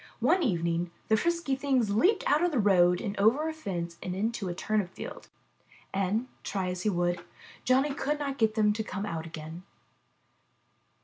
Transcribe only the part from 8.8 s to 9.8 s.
come out again.'